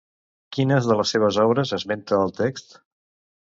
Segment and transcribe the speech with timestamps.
[0.55, 2.77] Quines de les seves obres esmenta el text?